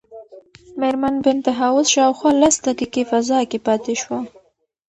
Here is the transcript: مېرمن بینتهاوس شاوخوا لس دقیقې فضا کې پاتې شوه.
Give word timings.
مېرمن 0.79 1.15
بینتهاوس 1.23 1.87
شاوخوا 1.95 2.31
لس 2.41 2.55
دقیقې 2.67 3.03
فضا 3.11 3.39
کې 3.49 3.59
پاتې 3.67 3.93
شوه. 4.01 4.19